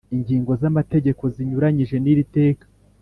ingingo 0.15 0.51
z 0.61 0.63
amategeko 0.71 1.23
zinyuranyije 1.35 1.95
n 1.99 2.05
iri 2.11 2.23
teka 2.35 2.65